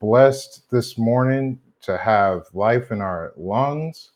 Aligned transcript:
blessed 0.00 0.70
this 0.70 0.96
morning 0.96 1.58
to 1.82 1.96
have 1.96 2.46
life 2.52 2.92
in 2.92 3.00
our 3.00 3.32
lungs. 3.36 4.10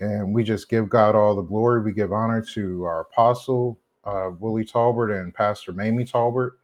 And 0.00 0.34
we 0.34 0.44
just 0.44 0.68
give 0.68 0.88
God 0.88 1.14
all 1.14 1.34
the 1.34 1.42
glory. 1.42 1.80
We 1.82 1.92
give 1.92 2.12
honor 2.12 2.42
to 2.54 2.84
our 2.84 3.00
apostle, 3.00 3.78
uh, 4.04 4.30
Willie 4.38 4.64
Talbert, 4.64 5.10
and 5.10 5.34
Pastor 5.34 5.72
Mamie 5.72 6.04
Talbert, 6.04 6.58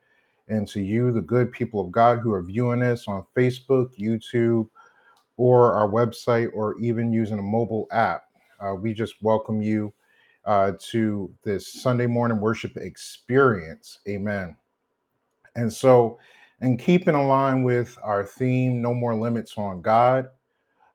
and 0.49 0.69
to 0.69 0.81
you, 0.81 1.11
the 1.11 1.21
good 1.21 1.51
people 1.51 1.81
of 1.81 1.91
God 1.91 2.19
who 2.19 2.33
are 2.33 2.43
viewing 2.43 2.81
this 2.81 3.09
on 3.09 3.25
Facebook, 3.37 3.97
YouTube, 3.99 4.69
or 5.37 5.73
our 5.73 5.89
website, 5.89 6.51
or 6.55 6.79
even 6.79 7.13
using 7.13 7.39
a 7.39 7.43
mobile 7.43 7.89
app. 7.91 8.25
Uh, 8.61 8.75
we 8.75 8.95
just 8.95 9.15
welcome 9.21 9.61
you 9.61 9.93
uh, 10.45 10.73
to 10.79 11.33
this 11.43 11.73
Sunday 11.73 12.07
morning 12.07 12.39
worship 12.39 12.77
experience. 12.77 13.99
Amen. 14.07 14.57
And 15.57 15.73
so, 15.73 16.19
and 16.61 16.79
keeping 16.79 17.15
in 17.15 17.29
line 17.29 17.63
with 17.63 17.97
our 18.03 18.25
theme, 18.25 18.81
No 18.81 18.95
More 18.95 19.15
Limits 19.15 19.55
on 19.57 19.83
God, 19.83 20.29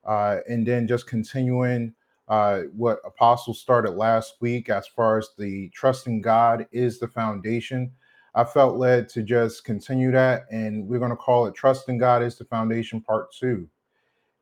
uh, 0.06 0.38
and 0.48 0.66
then 0.66 0.88
just 0.88 1.08
continuing 1.08 1.94
uh, 2.28 2.62
what 2.76 3.00
Apostle 3.06 3.54
started 3.54 3.92
last 3.92 4.36
week 4.40 4.70
as 4.70 4.88
far 4.88 5.18
as 5.18 5.30
the 5.38 5.70
trusting 5.70 6.22
God 6.22 6.68
is 6.72 7.00
the 7.00 7.08
foundation. 7.08 7.92
I 8.36 8.44
felt 8.44 8.78
led 8.78 9.10
to 9.10 9.24
just 9.24 9.66
continue 9.66 10.12
that, 10.12 10.44
and 10.52 10.88
we're 10.88 11.00
going 11.00 11.10
to 11.10 11.18
call 11.18 11.48
it 11.48 11.56
Trusting 11.56 11.98
God 11.98 12.22
is 12.22 12.38
the 12.38 12.46
Foundation 12.46 13.02
Part 13.02 13.34
Two. 13.34 13.68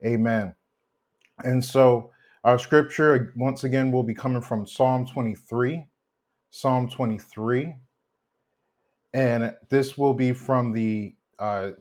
Amen. 0.06 0.54
And 1.44 1.64
so, 1.64 2.12
our 2.44 2.60
scripture, 2.60 3.34
once 3.36 3.64
again, 3.64 3.92
will 3.92 4.04
be 4.04 4.14
coming 4.14 4.42
from 4.42 4.68
Psalm 4.68 5.08
23. 5.08 5.86
Psalm 6.50 6.90
23. 6.90 7.74
And 9.18 9.56
this 9.70 9.98
will 9.98 10.14
be 10.14 10.32
from 10.32 10.72
the 10.72 11.16
uh, 11.40 11.72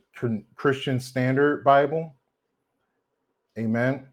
Christian 0.55 0.99
Standard 0.99 1.65
Bible. 1.65 2.17
Amen. 3.59 4.07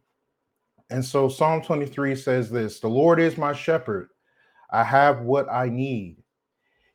And 0.90 1.06
so 1.06 1.30
Psalm 1.30 1.62
23 1.62 2.18
says 2.18 2.50
this 2.50 2.82
The 2.82 2.90
Lord 2.90 3.22
is 3.22 3.38
my 3.38 3.54
shepherd. 3.54 4.10
I 4.72 4.84
have 4.84 5.22
what 5.22 5.50
I 5.50 5.70
need. 5.70 6.18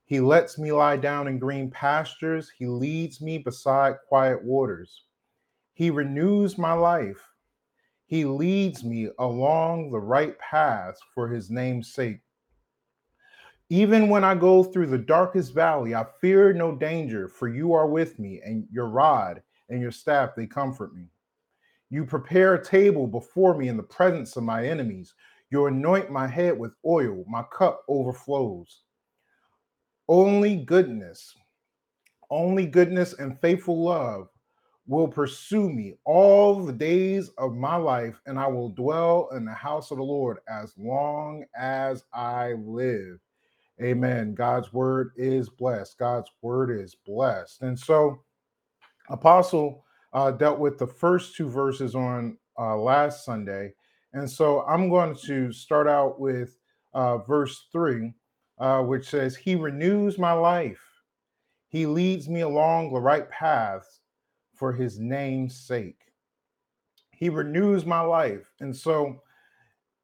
He 0.05 0.21
lets 0.21 0.59
me 0.59 0.71
lie 0.71 0.99
down 0.99 1.29
in 1.29 1.39
green 1.39 1.71
pastures. 1.71 2.53
He 2.59 2.67
leads 2.67 3.23
me 3.23 3.39
beside 3.39 3.95
quiet 4.07 4.45
waters. 4.45 5.05
He 5.73 5.89
renews 5.89 6.59
my 6.59 6.75
life. 6.75 7.27
He 8.05 8.27
leads 8.27 8.85
me 8.85 9.09
along 9.19 9.93
the 9.93 10.01
right 10.01 10.39
paths 10.39 11.01
for 11.15 11.27
his 11.27 11.49
name's 11.51 11.95
sake. 11.95 12.21
Even 13.71 14.09
when 14.09 14.25
I 14.25 14.35
go 14.35 14.65
through 14.65 14.87
the 14.87 14.97
darkest 14.97 15.53
valley, 15.53 15.95
I 15.95 16.07
fear 16.21 16.55
no 16.55 16.75
danger, 16.75 17.29
for 17.29 17.49
you 17.49 17.75
are 17.75 17.87
with 17.87 18.19
me, 18.19 18.41
and 18.43 18.67
your 18.73 18.87
rod 18.87 19.43
and 19.69 19.81
your 19.81 19.91
staff, 19.91 20.31
they 20.35 20.47
comfort 20.47 20.95
me. 20.95 21.11
You 21.91 22.07
prepare 22.07 22.55
a 22.55 22.65
table 22.65 23.07
before 23.07 23.55
me 23.55 23.69
in 23.69 23.77
the 23.77 23.83
presence 23.83 24.37
of 24.37 24.45
my 24.45 24.67
enemies. 24.67 25.15
You 25.51 25.67
anoint 25.67 26.11
my 26.11 26.27
head 26.27 26.59
with 26.59 26.73
oil, 26.87 27.25
my 27.29 27.43
cup 27.53 27.83
overflows. 27.89 28.83
Only 30.09 30.57
goodness, 30.57 31.35
only 32.31 32.67
goodness 32.67 33.15
and 33.15 33.39
faithful 33.41 33.83
love 33.85 34.29
will 34.87 35.09
pursue 35.09 35.71
me 35.71 35.99
all 36.07 36.65
the 36.65 36.73
days 36.73 37.29
of 37.37 37.55
my 37.55 37.77
life, 37.77 38.21
and 38.25 38.39
I 38.39 38.47
will 38.47 38.71
dwell 38.71 39.29
in 39.35 39.45
the 39.45 39.53
house 39.53 39.91
of 39.91 39.99
the 39.99 40.03
Lord 40.03 40.39
as 40.49 40.73
long 40.79 41.45
as 41.55 42.05
I 42.15 42.55
live. 42.55 43.19
Amen. 43.81 44.35
God's 44.35 44.73
word 44.73 45.13
is 45.17 45.49
blessed. 45.49 45.99
God's 45.99 46.31
word 46.43 46.71
is 46.71 46.97
blessed. 47.07 47.63
And 47.63 47.79
so, 47.79 48.21
Apostle 49.09 49.85
uh, 50.13 50.33
dealt 50.33 50.59
with 50.59 50.79
the 50.79 50.87
first 50.87 51.37
two 51.37 51.49
verses 51.49 51.95
on 51.95 52.39
uh, 52.59 52.77
last 52.77 53.25
Sunday. 53.25 53.73
And 54.15 54.29
so, 54.29 54.63
I'm 54.63 54.89
going 54.89 55.17
to 55.27 55.53
start 55.53 55.87
out 55.87 56.19
with 56.19 56.59
uh, 56.93 57.19
verse 57.19 57.67
three, 57.71 58.15
uh, 58.59 58.83
which 58.83 59.09
says, 59.09 59.37
He 59.37 59.55
renews 59.55 60.19
my 60.19 60.33
life, 60.33 60.83
He 61.69 61.87
leads 61.87 62.29
me 62.29 62.41
along 62.41 62.93
the 62.93 63.01
right 63.01 63.31
paths 63.31 64.01
for 64.57 64.73
His 64.73 64.99
name's 64.99 65.57
sake. 65.57 66.01
He 67.13 67.29
renews 67.29 67.87
my 67.87 68.01
life. 68.01 68.51
And 68.61 68.77
so, 68.77 69.23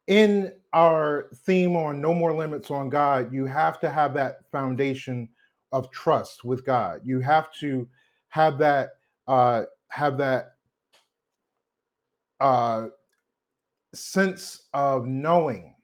in 0.07 0.53
our 0.73 1.31
theme 1.47 1.77
on 1.77 2.01
no 2.01 2.13
more 2.13 2.35
limits 2.35 2.71
on 2.71 2.89
God, 2.89 3.33
you 3.33 3.47
have 3.47 3.81
to 3.81 3.91
have 3.91 4.15
that 4.15 4.41
foundation 4.51 5.29
of 5.73 5.91
trust 5.91 6.45
with 6.45 6.65
God. 6.65 7.01
You 7.05 7.21
have 7.21 7.53
to 7.61 7.89
have 8.29 8.59
that 8.59 8.91
uh, 9.27 9.65
have 9.89 10.19
that 10.19 10.55
uh, 12.41 12.89
sense 13.95 14.65
of 14.75 15.07
knowing 15.07 15.75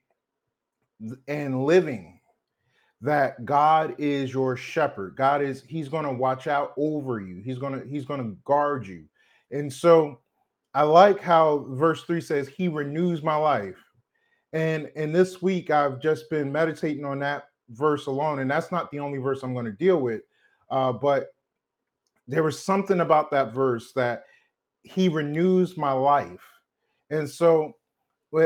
and 1.28 1.64
living 1.64 2.20
that 3.00 3.44
God 3.46 3.94
is 3.98 4.32
your 4.32 4.56
shepherd. 4.56 5.16
God 5.16 5.42
is 5.42 5.64
He's 5.66 5.88
going 5.88 6.04
to 6.04 6.12
watch 6.12 6.46
out 6.46 6.72
over 6.76 7.20
you. 7.20 7.40
He's 7.42 7.58
going 7.58 7.80
to 7.80 7.86
He's 7.88 8.04
going 8.04 8.20
to 8.22 8.36
guard 8.44 8.86
you. 8.86 9.04
And 9.50 9.72
so 9.72 10.20
I 10.74 10.82
like 10.82 11.20
how 11.20 11.66
verse 11.70 12.04
three 12.04 12.20
says, 12.20 12.48
He 12.48 12.68
renews 12.68 13.22
my 13.22 13.36
life. 13.36 13.78
And 14.52 14.90
and 14.96 15.14
this 15.14 15.40
week 15.40 15.70
I've 15.70 16.00
just 16.00 16.28
been 16.30 16.50
meditating 16.50 17.04
on 17.04 17.20
that 17.20 17.44
verse 17.70 18.06
alone, 18.06 18.40
and 18.40 18.50
that's 18.50 18.72
not 18.72 18.90
the 18.90 18.98
only 18.98 19.18
verse 19.18 19.42
I'm 19.42 19.54
going 19.54 19.66
to 19.66 19.72
deal 19.72 20.00
with. 20.00 20.22
Uh, 20.70 20.92
but 20.92 21.28
there 22.26 22.42
was 22.42 22.62
something 22.62 23.00
about 23.00 23.30
that 23.30 23.52
verse 23.52 23.92
that 23.92 24.24
he 24.82 25.08
renews 25.08 25.76
my 25.76 25.92
life. 25.92 26.44
And 27.10 27.28
so 27.28 27.74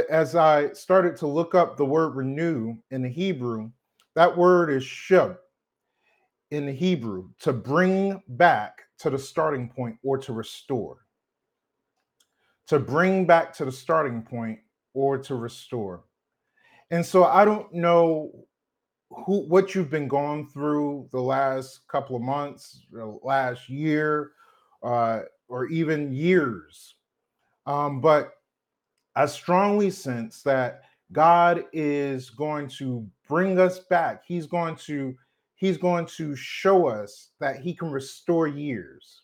as 0.08 0.34
I 0.34 0.72
started 0.72 1.16
to 1.18 1.26
look 1.26 1.54
up 1.54 1.76
the 1.76 1.84
word 1.84 2.16
renew 2.16 2.76
in 2.90 3.02
the 3.02 3.08
Hebrew, 3.08 3.70
that 4.14 4.36
word 4.36 4.70
is 4.70 4.82
shub 4.82 5.36
in 6.50 6.66
the 6.66 6.72
Hebrew 6.72 7.28
to 7.40 7.52
bring 7.52 8.22
back 8.28 8.82
to 8.98 9.10
the 9.10 9.18
starting 9.18 9.68
point 9.68 9.96
or 10.02 10.16
to 10.18 10.32
restore. 10.32 10.98
To 12.68 12.78
bring 12.78 13.26
back 13.26 13.52
to 13.56 13.64
the 13.66 13.72
starting 13.72 14.22
point 14.22 14.60
or 14.94 15.18
to 15.18 15.34
restore. 15.34 16.04
And 16.90 17.04
so 17.04 17.24
I 17.24 17.44
don't 17.44 17.72
know 17.72 18.46
who 19.10 19.40
what 19.46 19.74
you've 19.74 19.90
been 19.90 20.08
going 20.08 20.48
through 20.48 21.08
the 21.12 21.20
last 21.20 21.86
couple 21.88 22.16
of 22.16 22.22
months, 22.22 22.80
last 23.22 23.68
year, 23.68 24.32
uh, 24.82 25.20
or 25.48 25.66
even 25.66 26.12
years. 26.12 26.94
Um, 27.66 28.00
but 28.00 28.32
I 29.16 29.26
strongly 29.26 29.90
sense 29.90 30.42
that 30.42 30.82
God 31.12 31.64
is 31.72 32.30
going 32.30 32.68
to 32.78 33.06
bring 33.28 33.58
us 33.58 33.80
back. 33.80 34.24
He's 34.26 34.46
going 34.46 34.76
to 34.76 35.14
he's 35.54 35.78
going 35.78 36.06
to 36.06 36.34
show 36.34 36.88
us 36.88 37.30
that 37.40 37.60
he 37.60 37.74
can 37.74 37.90
restore 37.90 38.46
years. 38.46 39.22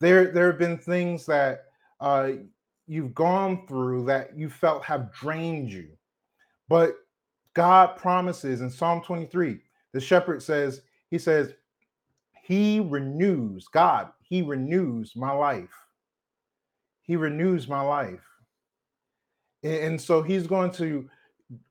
There 0.00 0.32
there 0.32 0.46
have 0.46 0.58
been 0.58 0.78
things 0.78 1.26
that 1.26 1.64
uh, 2.00 2.30
you've 2.86 3.14
gone 3.14 3.66
through 3.68 4.06
that 4.06 4.36
you 4.38 4.50
felt 4.50 4.84
have 4.84 5.12
drained 5.12 5.72
you. 5.72 5.88
But 6.68 6.96
God 7.54 7.96
promises 7.96 8.60
in 8.60 8.70
Psalm 8.70 9.02
23, 9.02 9.58
the 9.92 10.00
shepherd 10.00 10.42
says, 10.42 10.82
He 11.10 11.18
says, 11.18 11.54
He 12.44 12.80
renews, 12.80 13.68
God, 13.68 14.10
He 14.22 14.42
renews 14.42 15.14
my 15.16 15.32
life. 15.32 15.70
He 17.02 17.16
renews 17.16 17.68
my 17.68 17.82
life. 17.82 18.22
And 19.64 20.00
so 20.00 20.22
He's 20.22 20.46
going 20.46 20.72
to, 20.72 21.08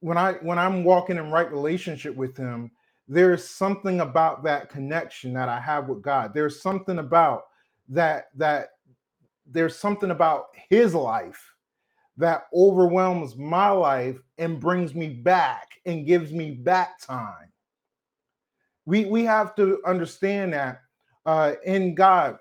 when 0.01 0.17
I 0.17 0.33
when 0.35 0.59
I'm 0.59 0.83
walking 0.83 1.17
in 1.17 1.31
right 1.31 1.51
relationship 1.51 2.15
with 2.15 2.37
Him, 2.37 2.71
there's 3.07 3.47
something 3.47 4.01
about 4.01 4.43
that 4.45 4.69
connection 4.69 5.33
that 5.33 5.49
I 5.49 5.59
have 5.59 5.89
with 5.89 6.01
God. 6.03 6.33
There's 6.33 6.61
something 6.61 6.99
about 6.99 7.45
that 7.89 8.27
that 8.37 8.69
there's 9.53 9.77
something 9.77 10.11
about 10.11 10.47
his 10.69 10.93
life 10.93 11.53
that 12.17 12.47
overwhelms 12.53 13.35
my 13.35 13.69
life 13.69 14.17
and 14.37 14.59
brings 14.59 14.93
me 14.93 15.09
back 15.09 15.69
and 15.85 16.05
gives 16.05 16.31
me 16.31 16.51
back 16.51 16.99
time. 16.99 17.51
We 18.85 19.05
we 19.05 19.23
have 19.25 19.55
to 19.55 19.79
understand 19.85 20.53
that 20.53 20.81
uh, 21.25 21.53
in 21.63 21.95
God, 21.95 22.37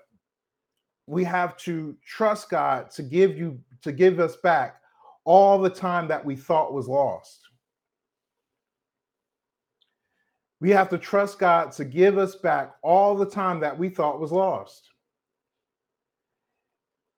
we 1.07 1.23
have 1.23 1.55
to 1.57 1.95
trust 2.05 2.49
God 2.49 2.91
to 2.91 3.03
give 3.03 3.37
you 3.37 3.59
to 3.81 3.91
give 3.91 4.19
us 4.19 4.35
back 4.37 4.81
all 5.23 5.59
the 5.59 5.69
time 5.69 6.07
that 6.09 6.23
we 6.23 6.35
thought 6.35 6.73
was 6.73 6.87
lost. 6.87 7.39
We 10.59 10.69
have 10.71 10.89
to 10.89 10.97
trust 10.97 11.39
God 11.39 11.71
to 11.73 11.85
give 11.85 12.17
us 12.17 12.35
back 12.35 12.75
all 12.81 13.15
the 13.15 13.25
time 13.25 13.59
that 13.61 13.77
we 13.77 13.89
thought 13.89 14.19
was 14.19 14.31
lost 14.31 14.92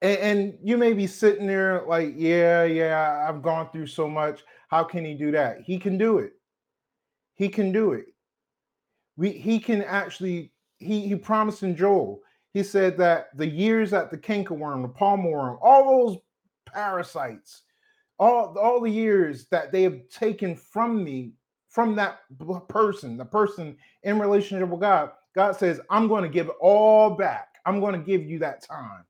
and, 0.01 0.17
and 0.19 0.57
you 0.63 0.77
may 0.77 0.93
be 0.93 1.07
sitting 1.07 1.47
there 1.47 1.83
like, 1.87 2.13
yeah, 2.15 2.63
yeah, 2.63 3.25
I've 3.27 3.41
gone 3.41 3.69
through 3.71 3.87
so 3.87 4.09
much. 4.09 4.41
How 4.67 4.83
can 4.83 5.05
he 5.05 5.13
do 5.13 5.31
that? 5.31 5.61
He 5.61 5.77
can 5.77 5.97
do 5.97 6.19
it. 6.19 6.33
He 7.35 7.49
can 7.49 7.71
do 7.71 7.93
it. 7.93 8.05
We 9.17 9.31
he 9.31 9.59
can 9.59 9.81
actually 9.83 10.51
he 10.77 11.07
he 11.07 11.15
promised 11.15 11.63
in 11.63 11.75
Joel. 11.75 12.21
he 12.53 12.63
said 12.63 12.97
that 12.97 13.29
the 13.37 13.47
years 13.47 13.91
that 13.91 14.11
the 14.11 14.17
cankerworm, 14.17 14.81
the 14.81 14.89
palmerworm, 14.89 15.57
all 15.61 16.07
those 16.07 16.17
parasites, 16.65 17.63
all, 18.19 18.57
all 18.57 18.81
the 18.81 18.89
years 18.89 19.47
that 19.47 19.71
they 19.71 19.83
have 19.83 19.99
taken 20.09 20.55
from 20.55 21.03
me, 21.03 21.33
from 21.69 21.95
that 21.95 22.19
person, 22.69 23.17
the 23.17 23.25
person 23.25 23.75
in 24.03 24.19
relationship 24.19 24.69
with 24.69 24.79
God, 24.79 25.11
God 25.35 25.55
says, 25.57 25.81
I'm 25.89 26.07
going 26.07 26.23
to 26.23 26.29
give 26.29 26.47
it 26.47 26.55
all 26.61 27.09
back. 27.09 27.55
I'm 27.65 27.79
going 27.79 27.93
to 27.93 27.99
give 27.99 28.23
you 28.23 28.39
that 28.39 28.61
time. 28.61 29.03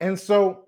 And 0.00 0.18
so, 0.18 0.66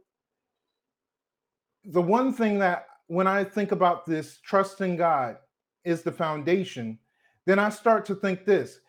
the 1.84 2.02
one 2.02 2.32
thing 2.32 2.58
that 2.58 2.86
when 3.06 3.26
I 3.26 3.44
think 3.44 3.72
about 3.72 4.06
this, 4.06 4.38
trusting 4.44 4.96
God 4.96 5.36
is 5.84 6.02
the 6.02 6.12
foundation, 6.12 6.98
then 7.44 7.58
I 7.58 7.68
start 7.68 8.04
to 8.06 8.14
think 8.14 8.44
this 8.44 8.80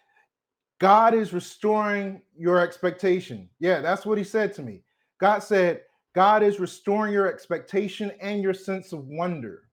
God 0.80 1.14
is 1.14 1.34
restoring 1.34 2.22
your 2.36 2.60
expectation. 2.60 3.50
Yeah, 3.60 3.82
that's 3.82 4.06
what 4.06 4.18
he 4.18 4.24
said 4.24 4.54
to 4.56 4.62
me. 4.62 4.82
God 5.20 5.40
said, 5.40 5.82
God 6.14 6.44
is 6.44 6.60
restoring 6.60 7.14
your 7.14 7.28
expectation 7.28 8.12
and 8.22 8.42
your 8.42 8.54
sense 8.54 8.92
of 8.94 9.08
wonder, 9.08 9.64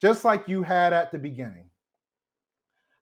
just 0.00 0.24
like 0.24 0.48
you 0.48 0.62
had 0.62 0.92
at 0.92 1.12
the 1.12 1.18
beginning. 1.18 1.70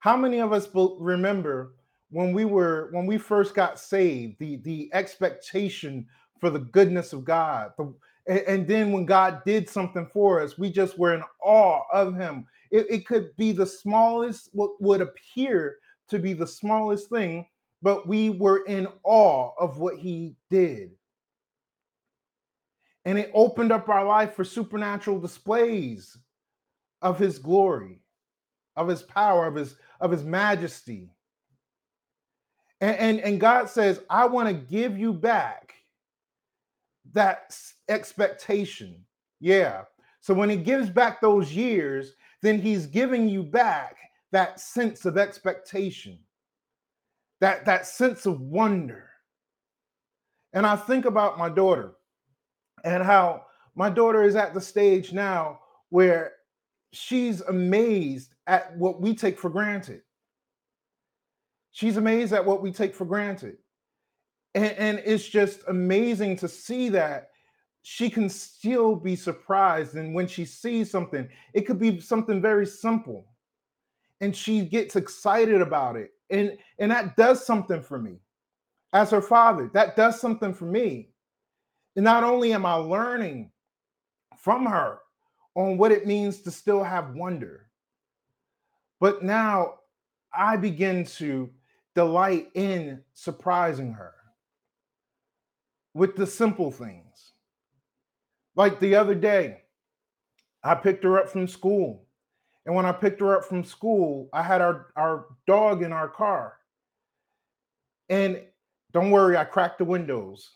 How 0.01 0.17
many 0.17 0.41
of 0.41 0.53
us 0.53 0.69
remember 0.99 1.75
when 2.11 2.33
we 2.33 2.45
were 2.45 2.89
when 2.93 3.07
we 3.07 3.17
first 3.17 3.55
got 3.55 3.79
saved, 3.79 4.39
the 4.39 4.57
the 4.57 4.91
expectation 4.93 6.07
for 6.43 6.51
the 6.51 6.59
goodness 6.59 7.13
of 7.13 7.25
God, 7.25 7.71
and, 8.27 8.67
then 8.67 8.91
when 8.91 9.07
God 9.07 9.45
did 9.47 9.69
something 9.69 10.09
for 10.13 10.41
us, 10.41 10.59
we 10.59 10.71
just 10.71 10.99
were 10.99 11.15
in 11.15 11.23
awe 11.41 11.83
of 11.93 12.17
Him. 12.17 12.47
It, 12.73 12.87
it 12.91 13.07
could 13.07 13.31
be 13.37 13.53
the 13.53 13.65
smallest, 13.65 14.49
what 14.53 14.73
would 14.81 15.01
appear 15.01 15.77
to 16.09 16.19
be 16.19 16.33
the 16.33 16.47
smallest 16.47 17.09
thing, 17.11 17.47
but 17.81 18.09
we 18.09 18.31
were 18.31 18.65
in 18.65 18.89
awe 19.05 19.53
of 19.57 19.79
what 19.79 19.99
he 19.99 20.35
did. 20.51 20.91
And 23.05 23.17
it 23.17 23.31
opened 23.35 23.71
up 23.71 23.89
our 23.89 24.05
life 24.05 24.35
for 24.35 24.43
supernatural 24.43 25.21
displays 25.21 26.19
of 27.03 27.21
his 27.21 27.39
glory, 27.39 28.01
of 28.75 28.89
his 28.89 29.03
power, 29.03 29.47
of 29.47 29.55
his 29.55 29.77
of 30.01 30.11
his 30.11 30.25
majesty. 30.25 31.09
And, 32.81 32.97
and, 32.97 33.21
and 33.21 33.41
God 33.41 33.71
says, 33.71 34.01
I 34.11 34.27
want 34.27 34.49
to 34.49 34.55
give 34.55 34.99
you 34.99 35.13
back 35.13 35.73
that 37.13 37.57
expectation. 37.89 38.97
Yeah. 39.41 39.83
So 40.21 40.35
when 40.35 40.51
he 40.51 40.57
gives 40.57 40.89
back 40.89 41.21
those 41.21 41.53
years, 41.53 42.13
then 42.43 42.61
he's 42.61 42.87
giving 42.87 43.29
you 43.29 43.43
back 43.43 43.97
that 44.31 44.61
sense 44.61 45.05
of 45.05 45.19
expectation, 45.19 46.19
that, 47.41 47.65
that 47.67 47.87
sense 47.87 48.27
of 48.27 48.41
wonder. 48.41 49.11
And 50.53 50.67
I 50.67 50.77
think 50.77 51.05
about 51.05 51.39
my 51.39 51.49
daughter 51.49 51.93
and 52.85 53.03
how 53.03 53.45
my 53.75 53.89
daughter 53.89 54.23
is 54.23 54.37
at 54.37 54.55
the 54.55 54.61
stage 54.61 55.13
now 55.13 55.61
where 55.91 56.33
she's 56.93 57.41
amazed 57.43 58.35
at 58.47 58.77
what 58.77 59.01
we 59.01 59.15
take 59.15 59.39
for 59.39 59.51
granted. 59.51 60.03
She's 61.73 61.97
amazed 61.97 62.33
at 62.33 62.45
what 62.45 62.63
we 62.63 62.71
take 62.71 62.95
for 62.95 63.07
granted. 63.07 63.57
And, 64.55 64.73
and 64.73 65.03
it's 65.05 65.29
just 65.29 65.61
amazing 65.69 66.37
to 66.39 66.49
see 66.49 66.89
that 66.91 67.29
she 67.83 68.09
can 68.09 68.29
still 68.29 68.95
be 68.95 69.17
surprised. 69.17 69.95
And 69.97 70.15
when 70.15 70.27
she 70.27 70.45
sees 70.45 70.91
something, 70.91 71.29
it 71.53 71.63
could 71.63 71.79
be 71.79 72.01
something 72.01 72.41
very 72.41 72.67
simple. 72.67 73.27
And 74.21 74.35
she 74.35 74.65
gets 74.65 74.95
excited 74.97 75.61
about 75.61 75.97
it. 75.97 76.11
And 76.31 76.57
and 76.79 76.91
that 76.91 77.17
does 77.17 77.45
something 77.45 77.83
for 77.83 77.99
me. 77.99 78.19
As 78.93 79.11
her 79.11 79.23
father 79.23 79.71
that 79.75 79.97
does 79.97 80.21
something 80.21 80.55
for 80.55 80.67
me. 80.67 81.11
And 81.97 82.05
not 82.05 82.25
only 82.25 82.53
am 82.53 82.65
i 82.65 82.75
learning 82.75 83.51
from 84.39 84.67
her 84.67 84.99
on 85.55 85.77
what 85.77 85.93
it 85.93 86.07
means 86.07 86.41
to 86.43 86.51
still 86.51 86.83
have 86.83 87.15
wonder 87.15 87.69
but 88.99 89.23
now 89.23 89.75
i 90.35 90.57
begin 90.57 91.05
to 91.05 91.51
delight 91.95 92.51
in 92.55 93.01
surprising 93.15 93.93
her 93.93 94.15
with 95.95 96.17
the 96.17 96.27
simple 96.27 96.71
things 96.71 97.33
like 98.57 98.79
the 98.81 98.95
other 98.95 99.15
day 99.15 99.63
i 100.65 100.75
picked 100.75 101.05
her 101.05 101.19
up 101.19 101.29
from 101.29 101.47
school 101.47 102.07
and 102.65 102.75
when 102.75 102.87
I 102.87 102.93
picked 102.93 103.21
her 103.21 103.37
up 103.37 103.45
from 103.45 103.65
school, 103.65 104.29
I 104.33 104.43
had 104.43 104.61
our, 104.61 104.87
our 104.97 105.27
dog 105.47 105.83
in 105.83 105.93
our 105.93 106.09
car. 106.09 106.59
And 108.09 108.41
don't 108.93 109.11
worry, 109.11 109.37
I 109.37 109.45
cracked 109.45 109.79
the 109.79 109.85
windows. 109.85 110.51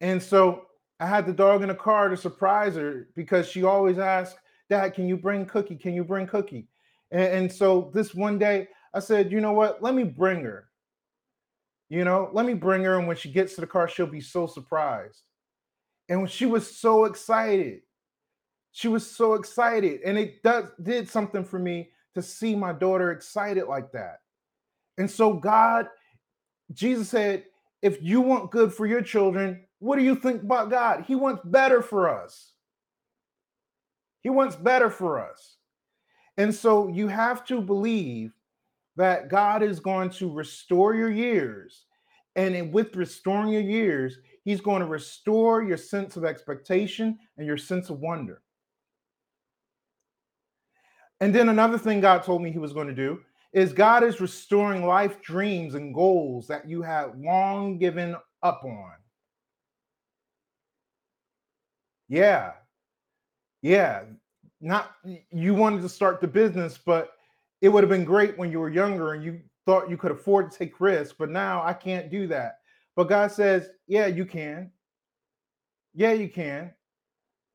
And 0.00 0.22
so 0.22 0.66
I 1.00 1.06
had 1.06 1.26
the 1.26 1.32
dog 1.32 1.62
in 1.62 1.68
the 1.68 1.74
car 1.74 2.08
to 2.08 2.16
surprise 2.16 2.76
her 2.76 3.08
because 3.16 3.48
she 3.48 3.64
always 3.64 3.98
asked, 3.98 4.36
Dad, 4.70 4.94
can 4.94 5.08
you 5.08 5.16
bring 5.16 5.46
Cookie? 5.46 5.76
Can 5.76 5.94
you 5.94 6.04
bring 6.04 6.26
Cookie? 6.26 6.68
And, 7.10 7.22
and 7.22 7.52
so 7.52 7.90
this 7.94 8.14
one 8.14 8.38
day, 8.38 8.68
I 8.94 9.00
said, 9.00 9.32
you 9.32 9.40
know 9.40 9.52
what? 9.52 9.82
Let 9.82 9.94
me 9.94 10.04
bring 10.04 10.44
her. 10.44 10.67
You 11.88 12.04
know, 12.04 12.30
let 12.32 12.46
me 12.46 12.54
bring 12.54 12.84
her. 12.84 12.98
And 12.98 13.08
when 13.08 13.16
she 13.16 13.30
gets 13.30 13.54
to 13.54 13.60
the 13.60 13.66
car, 13.66 13.88
she'll 13.88 14.06
be 14.06 14.20
so 14.20 14.46
surprised. 14.46 15.22
And 16.08 16.28
she 16.30 16.46
was 16.46 16.76
so 16.76 17.04
excited, 17.04 17.80
she 18.72 18.88
was 18.88 19.08
so 19.08 19.34
excited 19.34 20.00
and 20.04 20.18
it 20.18 20.42
does 20.42 20.66
did 20.82 21.08
something 21.08 21.44
for 21.44 21.58
me 21.58 21.90
to 22.14 22.22
see 22.22 22.54
my 22.54 22.72
daughter 22.72 23.10
excited 23.10 23.66
like 23.66 23.90
that 23.92 24.20
and 24.98 25.10
so 25.10 25.32
god 25.34 25.88
jesus 26.72 27.08
said 27.08 27.44
if 27.82 28.00
you 28.02 28.20
want 28.20 28.50
good 28.50 28.72
for 28.72 28.86
your 28.86 29.02
children 29.02 29.64
what 29.80 29.96
do 29.96 30.04
you 30.04 30.14
think 30.14 30.42
about 30.42 30.70
god 30.70 31.04
he 31.06 31.14
wants 31.14 31.42
better 31.44 31.82
for 31.82 32.08
us 32.08 32.52
he 34.20 34.30
wants 34.30 34.56
better 34.56 34.90
for 34.90 35.18
us 35.18 35.56
and 36.36 36.54
so 36.54 36.86
you 36.86 37.08
have 37.08 37.44
to 37.44 37.60
believe 37.60 38.32
that 38.98 39.30
god 39.30 39.62
is 39.62 39.80
going 39.80 40.10
to 40.10 40.30
restore 40.30 40.94
your 40.94 41.10
years 41.10 41.86
and 42.36 42.72
with 42.72 42.94
restoring 42.94 43.48
your 43.48 43.62
years 43.62 44.18
he's 44.44 44.60
going 44.60 44.80
to 44.80 44.86
restore 44.86 45.62
your 45.62 45.78
sense 45.78 46.16
of 46.16 46.24
expectation 46.24 47.18
and 47.38 47.46
your 47.46 47.56
sense 47.56 47.88
of 47.88 48.00
wonder 48.00 48.42
and 51.20 51.34
then 51.34 51.48
another 51.48 51.78
thing 51.78 52.00
God 52.00 52.22
told 52.22 52.42
me 52.42 52.52
He 52.52 52.58
was 52.58 52.72
going 52.72 52.88
to 52.88 52.94
do 52.94 53.20
is 53.52 53.72
God 53.72 54.04
is 54.04 54.20
restoring 54.20 54.84
life 54.84 55.20
dreams 55.22 55.74
and 55.74 55.94
goals 55.94 56.46
that 56.48 56.68
you 56.68 56.82
had 56.82 57.18
long 57.18 57.78
given 57.78 58.16
up 58.42 58.62
on. 58.64 58.92
Yeah. 62.08 62.52
Yeah. 63.62 64.02
Not 64.60 64.92
you 65.30 65.54
wanted 65.54 65.82
to 65.82 65.88
start 65.88 66.20
the 66.20 66.28
business, 66.28 66.78
but 66.78 67.12
it 67.60 67.68
would 67.68 67.82
have 67.82 67.90
been 67.90 68.04
great 68.04 68.38
when 68.38 68.50
you 68.50 68.60
were 68.60 68.70
younger 68.70 69.12
and 69.12 69.24
you 69.24 69.40
thought 69.66 69.90
you 69.90 69.96
could 69.96 70.12
afford 70.12 70.50
to 70.50 70.58
take 70.58 70.80
risks, 70.80 71.14
but 71.18 71.30
now 71.30 71.62
I 71.62 71.72
can't 71.72 72.10
do 72.10 72.26
that. 72.28 72.58
But 72.96 73.08
God 73.08 73.30
says, 73.32 73.68
Yeah, 73.86 74.06
you 74.06 74.24
can. 74.24 74.70
Yeah, 75.94 76.12
you 76.12 76.28
can 76.28 76.72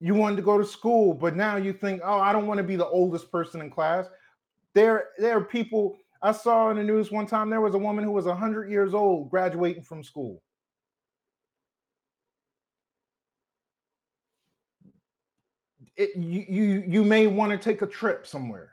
you 0.03 0.13
wanted 0.13 0.35
to 0.35 0.41
go 0.41 0.57
to 0.57 0.65
school, 0.65 1.13
but 1.13 1.33
now 1.33 1.55
you 1.55 1.71
think, 1.71 2.01
oh, 2.03 2.19
I 2.19 2.33
don't 2.33 2.45
want 2.45 2.57
to 2.57 2.63
be 2.63 2.75
the 2.75 2.85
oldest 2.85 3.31
person 3.31 3.61
in 3.61 3.69
class. 3.69 4.05
There, 4.75 5.05
there 5.17 5.37
are 5.37 5.41
people 5.45 5.97
I 6.21 6.33
saw 6.33 6.69
in 6.71 6.75
the 6.75 6.83
news 6.83 7.09
one 7.09 7.25
time. 7.25 7.49
There 7.49 7.61
was 7.61 7.73
a 7.73 7.77
woman 7.77 8.03
who 8.03 8.11
was 8.11 8.25
100 8.25 8.69
years 8.69 8.93
old 8.93 9.29
graduating 9.29 9.83
from 9.83 10.03
school. 10.03 10.43
It, 15.95 16.17
you, 16.17 16.45
you, 16.49 16.83
you 16.85 17.03
may 17.05 17.27
want 17.27 17.53
to 17.53 17.57
take 17.57 17.81
a 17.81 17.87
trip 17.87 18.27
somewhere. 18.27 18.72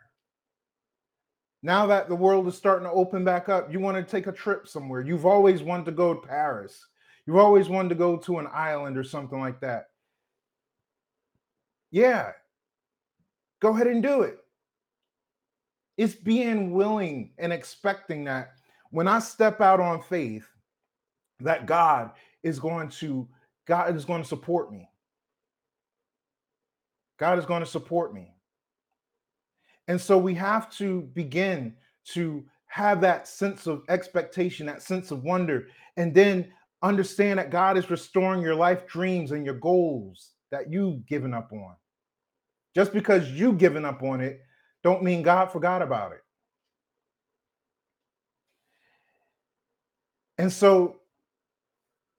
Now 1.62 1.86
that 1.86 2.08
the 2.08 2.14
world 2.14 2.48
is 2.48 2.56
starting 2.56 2.86
to 2.86 2.92
open 2.92 3.24
back 3.24 3.48
up, 3.48 3.70
you 3.72 3.80
want 3.80 3.96
to 3.96 4.02
take 4.02 4.26
a 4.26 4.32
trip 4.32 4.66
somewhere. 4.66 5.02
You've 5.02 5.26
always 5.26 5.62
wanted 5.62 5.86
to 5.86 5.92
go 5.92 6.14
to 6.14 6.26
Paris. 6.26 6.86
You've 7.26 7.36
always 7.36 7.68
wanted 7.68 7.90
to 7.90 7.94
go 7.96 8.16
to 8.16 8.38
an 8.38 8.48
island 8.52 8.96
or 8.96 9.04
something 9.04 9.38
like 9.38 9.60
that. 9.60 9.86
Yeah, 11.90 12.32
go 13.60 13.74
ahead 13.74 13.88
and 13.88 14.02
do 14.02 14.22
it. 14.22 14.38
It's 15.96 16.14
being 16.14 16.72
willing 16.72 17.32
and 17.38 17.52
expecting 17.52 18.24
that 18.24 18.52
when 18.90 19.06
I 19.06 19.18
step 19.18 19.60
out 19.60 19.80
on 19.80 20.02
faith, 20.02 20.46
that 21.40 21.66
God 21.66 22.12
is 22.42 22.58
going 22.58 22.88
to 22.88 23.28
God 23.66 23.94
is 23.94 24.04
going 24.04 24.22
to 24.22 24.28
support 24.28 24.72
me. 24.72 24.88
God 27.18 27.38
is 27.38 27.44
going 27.44 27.60
to 27.60 27.68
support 27.68 28.14
me. 28.14 28.34
And 29.90 30.00
so 30.00 30.16
we 30.16 30.36
have 30.36 30.70
to 30.76 31.00
begin 31.14 31.74
to 32.12 32.44
have 32.68 33.00
that 33.00 33.26
sense 33.26 33.66
of 33.66 33.82
expectation, 33.88 34.66
that 34.66 34.82
sense 34.82 35.10
of 35.10 35.24
wonder, 35.24 35.66
and 35.96 36.14
then 36.14 36.52
understand 36.80 37.40
that 37.40 37.50
God 37.50 37.76
is 37.76 37.90
restoring 37.90 38.40
your 38.40 38.54
life 38.54 38.86
dreams 38.86 39.32
and 39.32 39.44
your 39.44 39.56
goals 39.56 40.30
that 40.52 40.70
you've 40.70 41.04
given 41.06 41.34
up 41.34 41.52
on. 41.52 41.74
Just 42.72 42.92
because 42.92 43.32
you've 43.32 43.58
given 43.58 43.84
up 43.84 44.00
on 44.04 44.20
it, 44.20 44.42
don't 44.84 45.02
mean 45.02 45.22
God 45.22 45.50
forgot 45.50 45.82
about 45.82 46.12
it. 46.12 46.22
And 50.38 50.52
so 50.52 51.00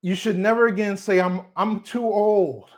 you 0.01 0.15
should 0.15 0.37
never 0.37 0.67
again 0.67 0.97
say 0.97 1.21
I'm 1.21 1.45
I'm 1.55 1.79
too 1.79 2.03
old 2.03 2.69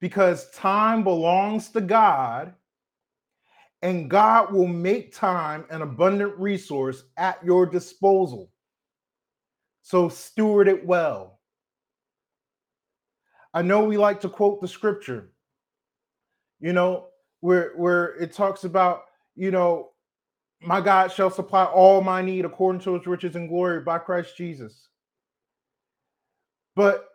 because 0.00 0.50
time 0.52 1.04
belongs 1.04 1.68
to 1.72 1.82
God 1.82 2.54
and 3.86 4.10
God 4.10 4.52
will 4.52 4.66
make 4.66 5.14
time 5.14 5.64
an 5.70 5.80
abundant 5.80 6.36
resource 6.38 7.04
at 7.16 7.38
your 7.44 7.64
disposal. 7.64 8.50
So 9.82 10.08
steward 10.08 10.66
it 10.66 10.84
well. 10.84 11.38
I 13.54 13.62
know 13.62 13.84
we 13.84 13.96
like 13.96 14.20
to 14.22 14.28
quote 14.28 14.60
the 14.60 14.66
scripture, 14.66 15.30
you 16.58 16.72
know, 16.72 17.10
where 17.42 17.74
where 17.76 18.16
it 18.16 18.32
talks 18.32 18.64
about, 18.64 19.02
you 19.36 19.52
know, 19.52 19.92
my 20.60 20.80
God 20.80 21.12
shall 21.12 21.30
supply 21.30 21.64
all 21.66 22.00
my 22.00 22.22
need 22.22 22.44
according 22.44 22.80
to 22.80 22.94
his 22.94 23.06
riches 23.06 23.36
and 23.36 23.48
glory 23.48 23.82
by 23.82 23.98
Christ 23.98 24.36
Jesus. 24.36 24.88
But 26.74 27.06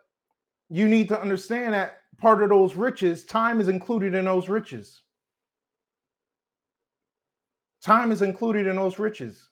you 0.70 0.88
need 0.88 1.08
to 1.10 1.20
understand 1.20 1.74
that 1.74 1.98
part 2.16 2.42
of 2.42 2.48
those 2.48 2.76
riches, 2.76 3.26
time 3.26 3.60
is 3.60 3.68
included 3.68 4.14
in 4.14 4.24
those 4.24 4.48
riches. 4.48 5.02
Time 7.82 8.12
is 8.12 8.22
included 8.22 8.66
in 8.66 8.76
those 8.76 8.98
riches. 8.98 9.48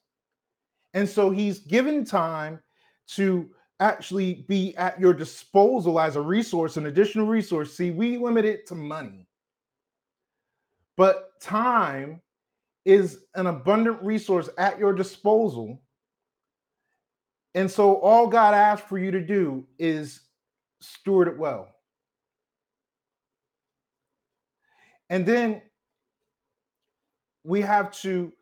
And 0.94 1.08
so 1.08 1.30
he's 1.30 1.60
given 1.60 2.04
time 2.04 2.60
to 3.08 3.50
actually 3.80 4.44
be 4.48 4.76
at 4.76 5.00
your 5.00 5.14
disposal 5.14 5.98
as 5.98 6.16
a 6.16 6.20
resource, 6.20 6.76
an 6.76 6.86
additional 6.86 7.26
resource. 7.26 7.74
See, 7.74 7.90
we 7.90 8.18
limit 8.18 8.44
it 8.44 8.66
to 8.68 8.74
money. 8.74 9.26
But 10.96 11.40
time 11.40 12.20
is 12.84 13.24
an 13.34 13.46
abundant 13.46 14.02
resource 14.02 14.48
at 14.58 14.78
your 14.78 14.92
disposal. 14.92 15.80
And 17.54 17.70
so 17.70 17.96
all 17.96 18.26
God 18.26 18.54
asks 18.54 18.86
for 18.88 18.98
you 18.98 19.10
to 19.10 19.20
do 19.20 19.66
is 19.78 20.20
steward 20.80 21.28
it 21.28 21.38
well. 21.38 21.68
And 25.08 25.26
then 25.26 25.62
we 27.44 27.60
have 27.60 27.92
to 28.02 28.32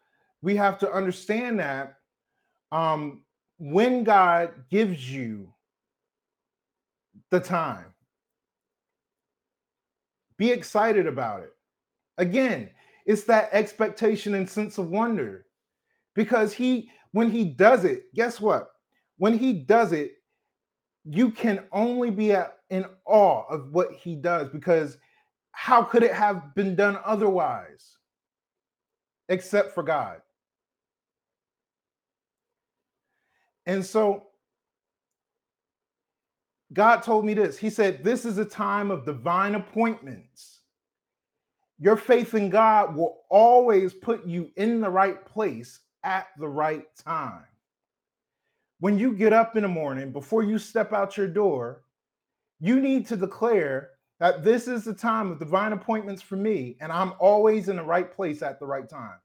we 0.43 0.57
have 0.57 0.79
to 0.79 0.93
understand 0.93 1.59
that 1.61 1.95
um, 2.71 3.23
when 3.59 4.05
God 4.05 4.53
gives 4.71 5.11
you 5.11 5.53
the 7.31 7.41
time, 7.41 7.87
be 10.37 10.51
excited 10.51 11.07
about 11.07 11.41
it. 11.43 11.53
Again, 12.19 12.71
it's 13.07 13.25
that 13.25 13.49
expectation 13.53 14.35
and 14.35 14.49
sense 14.49 14.79
of 14.79 14.89
wonder 14.91 15.47
because 16.15 16.53
he 16.53 16.91
when 17.13 17.31
he 17.31 17.45
does 17.45 17.85
it, 17.85 18.05
guess 18.15 18.41
what? 18.41 18.69
When 19.17 19.37
he 19.37 19.53
does 19.53 19.93
it, 19.93 20.13
you 21.05 21.31
can 21.31 21.65
only 21.73 22.11
be 22.11 22.33
at, 22.33 22.59
in 22.71 22.85
awe 23.07 23.45
of 23.49 23.73
what 23.73 23.93
he 23.93 24.15
does 24.15 24.49
because 24.51 24.99
how 25.53 25.83
could 25.83 26.03
it 26.03 26.13
have 26.13 26.55
been 26.55 26.77
done 26.77 26.99
otherwise? 27.05 27.98
Except 29.29 29.75
for 29.75 29.83
God. 29.83 30.21
And 33.67 33.85
so 33.85 34.29
God 36.73 37.03
told 37.03 37.25
me 37.25 37.35
this. 37.35 37.59
He 37.59 37.71
said, 37.71 38.03
This 38.03 38.25
is 38.25 38.39
a 38.39 38.45
time 38.45 38.91
of 38.91 39.05
divine 39.05 39.55
appointments. 39.55 40.61
Your 41.79 41.97
faith 41.97 42.35
in 42.35 42.51
God 42.51 42.97
will 42.97 43.21
always 43.31 43.95
put 43.95 44.27
you 44.27 44.51
in 44.57 44.81
the 44.81 44.91
right 44.91 45.25
place 45.25 45.81
at 46.03 46.29
the 46.39 46.49
right 46.49 46.85
time. 46.97 47.45
When 48.81 48.99
you 48.99 49.13
get 49.13 49.33
up 49.33 49.57
in 49.57 49.63
the 49.63 49.69
morning, 49.69 50.13
before 50.13 50.43
you 50.43 50.59
step 50.59 50.93
out 50.93 51.17
your 51.17 51.29
door, 51.29 51.83
you 52.61 52.81
need 52.81 53.07
to 53.09 53.17
declare 53.17 53.91
that 54.21 54.43
this 54.43 54.67
is 54.67 54.85
the 54.85 54.95
time 54.95 55.31
of 55.31 55.39
divine 55.39 55.73
appointments 55.73 56.23
for 56.23 56.37
me, 56.37 56.77
and 56.81 56.91
I'm 56.91 57.13
always 57.19 57.69
in 57.69 57.77
the 57.77 57.83
right 57.83 58.13
place 58.13 58.43
at 58.43 58.59
the 58.59 58.67
right 58.67 58.89
time. 58.89 59.19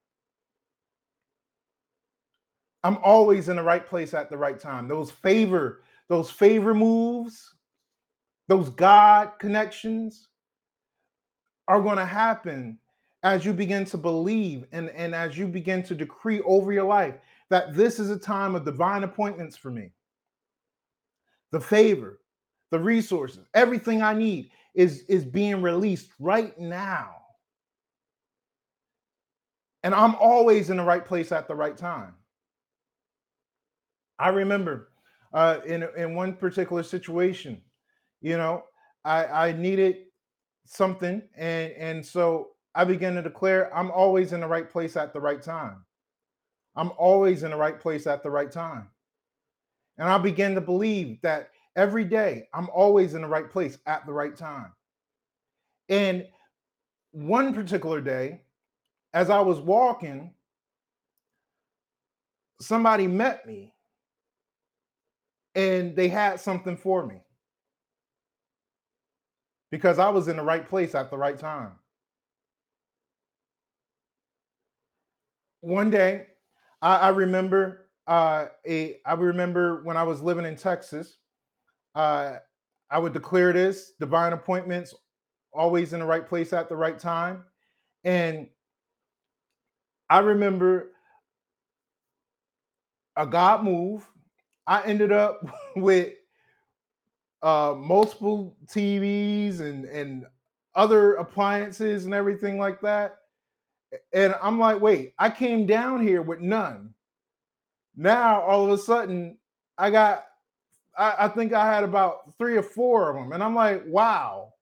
I'm 2.84 2.98
always 2.98 3.50
in 3.50 3.56
the 3.56 3.64
right 3.64 3.88
place 3.88 4.14
at 4.14 4.30
the 4.30 4.38
right 4.38 4.60
time. 4.60 4.88
Those 4.88 5.10
favor, 5.10 5.84
those 6.10 6.30
favor 6.30 6.74
moves, 6.74 7.54
those 8.48 8.70
God 8.70 9.32
connections 9.40 10.28
are 11.68 11.82
going 11.82 11.98
to 11.98 12.06
happen 12.06 12.78
as 13.24 13.46
you 13.46 13.54
begin 13.54 13.86
to 13.86 13.98
believe 13.98 14.66
and, 14.74 14.90
and 14.90 15.16
as 15.16 15.38
you 15.38 15.48
begin 15.48 15.82
to 15.84 15.96
decree 15.96 16.42
over 16.42 16.74
your 16.74 16.84
life 16.84 17.16
that 17.50 17.74
this 17.74 18.00
is 18.00 18.10
a 18.10 18.18
time 18.18 18.56
of 18.56 18.66
divine 18.66 19.04
appointments 19.04 19.56
for 19.56 19.72
me. 19.72 19.92
The 21.52 21.62
favor, 21.62 22.20
the 22.72 22.80
resources, 22.80 23.46
everything 23.54 24.02
I 24.02 24.14
need 24.14 24.50
is 24.74 25.04
is 25.08 25.26
being 25.26 25.62
released 25.62 26.12
right 26.20 26.58
now. 26.60 27.16
And 29.84 29.94
I'm 29.94 30.16
always 30.16 30.70
in 30.70 30.78
the 30.78 30.84
right 30.84 31.06
place 31.06 31.32
at 31.32 31.48
the 31.48 31.56
right 31.56 31.78
time. 31.78 32.16
I 34.20 34.30
remember 34.30 34.90
uh, 35.34 35.60
in 35.66 35.88
in 35.98 36.16
one 36.16 36.34
particular 36.34 36.84
situation, 36.84 37.62
you 38.22 38.38
know, 38.38 38.64
I 39.04 39.26
I 39.26 39.52
needed 39.52 40.06
something, 40.66 41.22
and 41.36 41.74
and 41.74 42.06
so 42.06 42.52
I 42.76 42.86
began 42.86 43.16
to 43.16 43.22
declare 43.22 43.76
I'm 43.76 43.92
always 43.92 44.34
in 44.34 44.42
the 44.42 44.48
right 44.48 44.70
place 44.70 44.96
at 44.96 45.14
the 45.14 45.22
right 45.22 45.42
time. 45.42 45.84
I'm 46.76 46.92
always 46.98 47.44
in 47.44 47.52
the 47.52 47.58
right 47.58 47.80
place 47.80 48.08
at 48.08 48.24
the 48.24 48.30
right 48.32 48.52
time. 48.52 48.90
And 49.98 50.10
I 50.10 50.18
began 50.18 50.56
to 50.56 50.62
believe 50.62 51.22
that 51.22 51.52
every 51.76 52.06
day 52.06 52.48
I'm 52.54 52.70
always 52.74 53.14
in 53.14 53.22
the 53.22 53.28
right 53.28 53.50
place 53.50 53.78
at 53.86 54.06
the 54.06 54.14
right 54.14 54.36
time. 54.36 54.72
And 55.90 56.26
one 57.12 57.54
particular 57.54 58.02
day, 58.02 58.42
as 59.14 59.30
I 59.30 59.40
was 59.42 59.60
walking, 59.60 60.34
somebody 62.60 63.08
met 63.08 63.46
me 63.46 63.74
and 65.56 65.96
they 65.96 66.08
had 66.08 66.40
something 66.40 66.78
for 66.78 67.06
me 67.06 67.22
because 69.72 70.00
I 70.00 70.10
was 70.10 70.28
in 70.28 70.38
the 70.38 70.44
right 70.44 70.68
place 70.68 70.96
at 70.96 71.10
the 71.10 71.18
right 71.18 71.38
time. 71.38 71.72
One 75.62 75.90
day, 75.90 76.28
I, 76.82 76.98
I 76.98 77.10
remember 77.10 77.88
uh, 78.08 78.48
a 78.68 78.98
I 79.06 79.14
remember 79.14 79.84
when 79.84 79.96
I 79.96 80.04
was 80.04 80.22
living 80.22 80.46
in 80.46 80.58
Texas, 80.58 81.18
uh, 81.96 82.38
I 82.90 83.00
would 83.00 83.14
declare 83.14 83.54
this 83.54 83.94
divine 84.00 84.34
appointments 84.34 84.94
always 85.54 85.94
in 85.94 86.00
the 86.00 86.06
right 86.06 86.28
place 86.28 86.54
at 86.54 86.70
the 86.70 86.76
right 86.76 86.98
time. 86.98 87.44
And 88.04 88.48
I 90.10 90.20
remember 90.20 90.92
a 93.16 93.26
God 93.26 93.64
move. 93.64 94.08
I 94.68 94.84
ended 94.84 95.12
up 95.12 95.42
with 95.76 96.14
uh, 97.42 97.76
multiple 97.78 98.56
TVs 98.68 99.60
and 99.60 99.86
and 99.86 100.26
other 100.76 101.16
appliances 101.16 102.06
and 102.06 102.14
everything 102.14 102.58
like 102.58 102.82
that. 102.82 103.18
And 104.14 104.36
I'm 104.42 104.60
like, 104.60 104.82
wait, 104.82 105.14
I 105.20 105.30
came 105.30 105.66
down 105.66 106.02
here 106.02 106.22
with 106.22 106.40
none. 106.40 106.94
Now 107.96 108.42
all 108.42 108.66
of 108.66 108.72
a 108.72 108.78
sudden, 108.78 109.38
I 109.78 109.92
got, 109.92 110.26
I, 110.98 111.16
I 111.20 111.28
think 111.28 111.54
I 111.54 111.74
had 111.74 111.84
about 111.84 112.38
three 112.38 112.58
or 112.58 112.64
four 112.64 113.10
of 113.10 113.16
them, 113.16 113.32
and 113.34 113.44
I'm 113.44 113.56
like, 113.56 113.84
wow. 113.88 114.54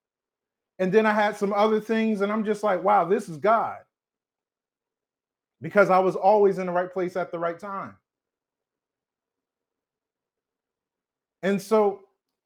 And 0.79 0.91
then 0.91 1.05
I 1.05 1.13
had 1.13 1.37
some 1.37 1.53
other 1.53 1.79
things, 1.79 2.21
and 2.21 2.31
I'm 2.31 2.43
just 2.43 2.63
like, 2.63 2.83
wow, 2.83 3.05
this 3.05 3.29
is 3.29 3.37
God. 3.37 3.77
Because 5.61 5.89
I 5.89 5.99
was 5.99 6.15
always 6.15 6.57
in 6.57 6.65
the 6.65 6.71
right 6.71 6.91
place 6.91 7.15
at 7.15 7.31
the 7.31 7.39
right 7.39 7.59
time. 7.59 7.95
And 11.43 11.61
so 11.61 12.01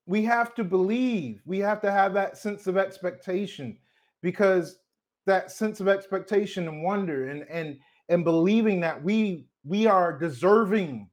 we 0.06 0.24
have 0.26 0.54
to 0.56 0.64
believe, 0.64 1.42
we 1.46 1.60
have 1.60 1.82
to 1.82 1.92
have 1.92 2.14
that 2.14 2.38
sense 2.38 2.68
of 2.68 2.78
expectation 2.78 3.78
because 4.22 4.78
that 5.26 5.52
sense 5.52 5.80
of 5.80 5.88
expectation 5.88 6.68
and 6.68 6.84
wonder 6.84 7.30
and 7.30 7.46
and 7.50 7.78
and 8.10 8.24
believing 8.24 8.80
that 8.82 9.04
we 9.04 9.46
we 9.64 9.88
are 9.88 10.18
deserving 10.18 11.10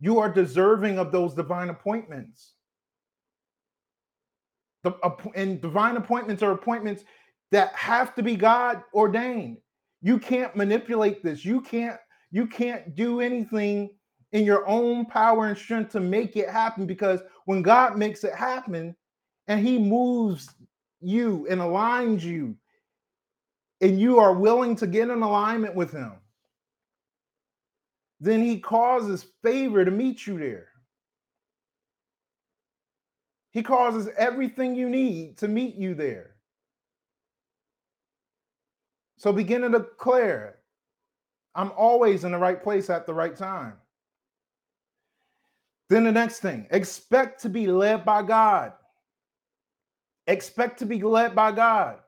you 0.00 0.18
are 0.18 0.32
deserving 0.32 0.98
of 0.98 1.12
those 1.12 1.34
divine 1.34 1.70
appointments 1.70 2.54
the 4.84 5.30
and 5.34 5.60
divine 5.60 5.96
appointments 5.96 6.42
are 6.42 6.52
appointments 6.52 7.04
that 7.50 7.74
have 7.74 8.14
to 8.14 8.22
be 8.22 8.36
God 8.36 8.82
ordained. 8.94 9.58
You 10.02 10.18
can't 10.18 10.54
manipulate 10.54 11.22
this. 11.22 11.44
You 11.44 11.60
can't 11.60 11.98
you 12.30 12.46
can't 12.46 12.94
do 12.94 13.20
anything 13.20 13.90
in 14.32 14.44
your 14.44 14.68
own 14.68 15.06
power 15.06 15.46
and 15.46 15.56
strength 15.56 15.92
to 15.92 16.00
make 16.00 16.36
it 16.36 16.48
happen 16.48 16.86
because 16.86 17.20
when 17.46 17.62
God 17.62 17.96
makes 17.96 18.24
it 18.24 18.34
happen 18.34 18.94
and 19.48 19.66
he 19.66 19.78
moves 19.78 20.50
you 21.00 21.46
and 21.48 21.60
aligns 21.60 22.22
you 22.22 22.54
and 23.80 23.98
you 23.98 24.18
are 24.18 24.34
willing 24.34 24.76
to 24.76 24.86
get 24.86 25.08
in 25.08 25.22
alignment 25.22 25.74
with 25.74 25.90
him 25.90 26.12
then 28.20 28.42
he 28.42 28.58
causes 28.58 29.26
favor 29.42 29.84
to 29.84 29.90
meet 29.90 30.26
you 30.26 30.38
there 30.38 30.68
He 33.50 33.62
causes 33.62 34.08
everything 34.16 34.74
you 34.76 34.88
need 34.88 35.38
to 35.38 35.48
meet 35.48 35.74
you 35.74 35.94
there. 35.94 36.36
So 39.16 39.32
begin 39.32 39.62
to 39.62 39.68
declare, 39.68 40.58
I'm 41.54 41.72
always 41.76 42.24
in 42.24 42.32
the 42.32 42.38
right 42.38 42.62
place 42.62 42.88
at 42.90 43.06
the 43.06 43.14
right 43.14 43.36
time. 43.36 43.74
Then 45.88 46.04
the 46.04 46.12
next 46.12 46.40
thing, 46.40 46.66
expect 46.70 47.42
to 47.42 47.48
be 47.48 47.66
led 47.66 48.04
by 48.04 48.22
God. 48.22 48.74
Expect 50.26 50.78
to 50.80 50.86
be 50.86 51.02
led 51.02 51.34
by 51.34 51.50
God. 51.50 51.98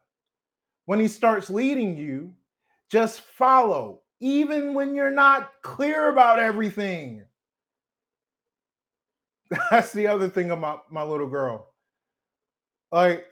When 0.84 1.00
He 1.00 1.08
starts 1.08 1.48
leading 1.48 1.96
you, 1.96 2.34
just 2.90 3.22
follow, 3.22 3.99
even 4.20 4.74
when 4.74 4.94
you're 4.94 5.10
not 5.10 5.50
clear 5.62 6.08
about 6.08 6.38
everything. 6.38 7.24
That's 9.70 9.92
the 9.92 10.06
other 10.06 10.28
thing 10.28 10.50
about 10.50 10.92
my 10.92 11.02
little 11.02 11.28
girl. 11.28 11.72
Like, 12.92 13.26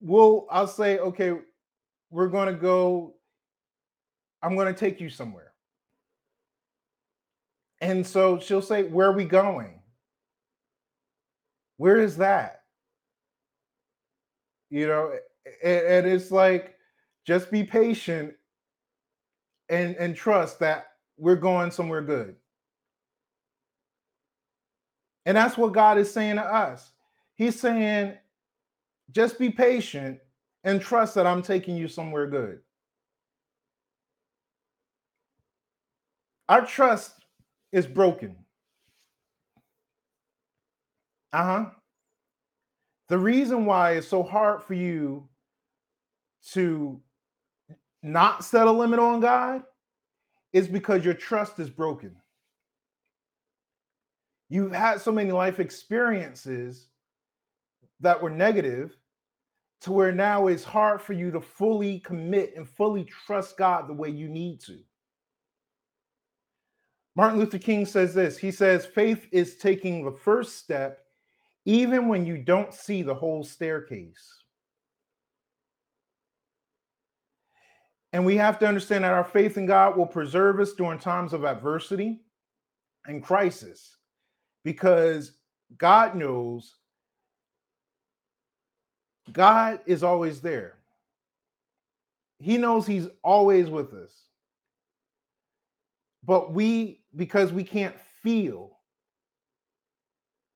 we'll, 0.00 0.46
I'll 0.50 0.66
say, 0.66 0.98
okay, 0.98 1.32
we're 2.10 2.28
going 2.28 2.46
to 2.46 2.60
go, 2.60 3.14
I'm 4.42 4.54
going 4.54 4.72
to 4.72 4.78
take 4.78 5.00
you 5.00 5.08
somewhere. 5.08 5.52
And 7.80 8.06
so 8.06 8.38
she'll 8.38 8.62
say, 8.62 8.84
Where 8.84 9.08
are 9.08 9.12
we 9.12 9.24
going? 9.24 9.80
Where 11.76 12.00
is 12.00 12.16
that? 12.18 12.62
You 14.70 14.86
know, 14.86 15.12
and, 15.62 15.86
and 15.86 16.06
it's 16.06 16.30
like, 16.30 16.76
just 17.26 17.50
be 17.50 17.64
patient 17.64 18.34
and 19.74 19.96
and 19.96 20.16
trust 20.16 20.58
that 20.60 20.86
we're 21.16 21.36
going 21.36 21.70
somewhere 21.70 22.02
good. 22.02 22.36
And 25.26 25.36
that's 25.36 25.56
what 25.56 25.72
God 25.72 25.98
is 25.98 26.12
saying 26.12 26.36
to 26.36 26.42
us. 26.42 26.92
He's 27.34 27.58
saying, 27.58 28.14
just 29.10 29.38
be 29.38 29.50
patient 29.50 30.18
and 30.64 30.80
trust 30.80 31.14
that 31.14 31.26
I'm 31.26 31.42
taking 31.42 31.76
you 31.76 31.88
somewhere 31.88 32.26
good. 32.26 32.60
Our 36.48 36.66
trust 36.66 37.12
is 37.72 37.86
broken. 37.86 38.36
Uh 41.32 41.44
huh. 41.44 41.64
The 43.08 43.18
reason 43.18 43.66
why 43.66 43.92
it's 43.92 44.08
so 44.08 44.22
hard 44.22 44.62
for 44.62 44.74
you 44.74 45.28
to 46.52 47.00
not 48.04 48.44
set 48.44 48.66
a 48.66 48.70
limit 48.70 48.98
on 48.98 49.20
God 49.20 49.62
is 50.52 50.68
because 50.68 51.04
your 51.04 51.14
trust 51.14 51.58
is 51.58 51.70
broken. 51.70 52.14
You've 54.50 54.72
had 54.72 55.00
so 55.00 55.10
many 55.10 55.32
life 55.32 55.58
experiences 55.58 56.88
that 58.00 58.22
were 58.22 58.30
negative 58.30 58.96
to 59.80 59.92
where 59.92 60.12
now 60.12 60.46
it's 60.46 60.64
hard 60.64 61.00
for 61.00 61.14
you 61.14 61.30
to 61.30 61.40
fully 61.40 61.98
commit 62.00 62.52
and 62.56 62.68
fully 62.68 63.04
trust 63.04 63.56
God 63.56 63.88
the 63.88 63.94
way 63.94 64.10
you 64.10 64.28
need 64.28 64.60
to. 64.60 64.78
Martin 67.16 67.38
Luther 67.38 67.58
King 67.58 67.86
says 67.86 68.12
this 68.12 68.36
he 68.36 68.50
says, 68.50 68.84
faith 68.84 69.26
is 69.32 69.56
taking 69.56 70.04
the 70.04 70.12
first 70.12 70.58
step 70.58 71.00
even 71.64 72.08
when 72.08 72.26
you 72.26 72.36
don't 72.36 72.74
see 72.74 73.02
the 73.02 73.14
whole 73.14 73.42
staircase. 73.42 74.43
And 78.14 78.24
we 78.24 78.36
have 78.36 78.60
to 78.60 78.66
understand 78.68 79.02
that 79.02 79.12
our 79.12 79.24
faith 79.24 79.58
in 79.58 79.66
God 79.66 79.96
will 79.96 80.06
preserve 80.06 80.60
us 80.60 80.72
during 80.72 81.00
times 81.00 81.32
of 81.32 81.44
adversity 81.44 82.20
and 83.06 83.20
crisis 83.20 83.96
because 84.62 85.32
God 85.76 86.14
knows 86.14 86.76
God 89.32 89.80
is 89.86 90.04
always 90.04 90.40
there. 90.40 90.76
He 92.38 92.56
knows 92.56 92.86
He's 92.86 93.08
always 93.24 93.68
with 93.68 93.92
us. 93.92 94.12
But 96.22 96.52
we, 96.52 97.00
because 97.16 97.52
we 97.52 97.64
can't 97.64 97.98
feel, 98.22 98.78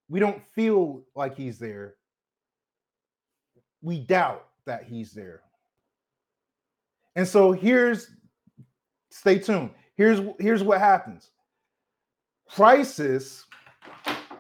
we 0.09 0.21
don't 0.21 0.47
feel 0.55 1.03
like 1.17 1.37
He's 1.37 1.59
there, 1.59 1.97
we 3.83 3.99
doubt 3.99 4.47
that 4.65 4.85
He's 4.85 5.11
there. 5.11 5.43
And 7.19 7.27
so 7.27 7.51
here's 7.51 8.13
stay 9.11 9.41
tuned. 9.41 9.71
Here's 9.97 10.21
here's 10.39 10.63
what 10.63 10.79
happens. 10.79 11.33
Crisis 12.49 13.45